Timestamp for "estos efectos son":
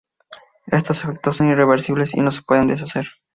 0.65-1.49